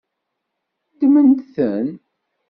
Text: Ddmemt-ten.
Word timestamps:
Ddmemt-ten. 0.91 1.87